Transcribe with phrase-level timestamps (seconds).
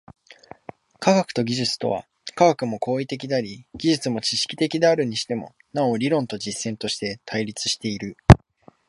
[0.97, 8.17] 科学と技術とは、科学も行為的であり技術も知識的であるにしても、なお理論と実践として対立している。